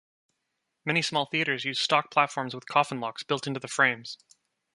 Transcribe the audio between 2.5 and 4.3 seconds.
with coffin locks built into the frames.